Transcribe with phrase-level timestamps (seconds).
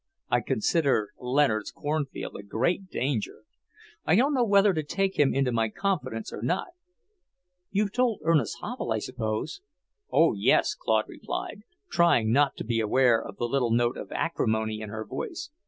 [0.31, 3.43] I consider Leonard's cornfield a great danger.
[4.03, 6.69] I don't know whether to take him into my confidence or not."
[7.69, 9.61] "You've told Ernest Havel, I suppose?"
[10.11, 11.61] "Oh, yes!" Claude replied,
[11.91, 15.51] trying not to be aware of the little note of acrimony in her voice.